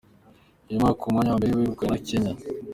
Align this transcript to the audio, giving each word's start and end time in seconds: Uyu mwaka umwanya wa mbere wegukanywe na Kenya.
Uyu 0.67 0.79
mwaka 0.81 1.01
umwanya 1.03 1.31
wa 1.31 1.39
mbere 1.39 1.51
wegukanywe 1.57 1.91
na 1.91 2.01
Kenya. 2.07 2.33